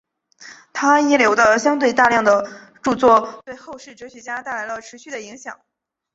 [0.73, 2.49] 他遗留的相对大量的
[2.81, 5.61] 着作对后世哲学家带来了持续的影响。